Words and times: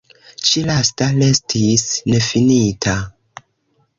Ĉi 0.45 0.61
lasta 0.69 1.09
restis 1.17 1.83
nefinita. 2.13 2.95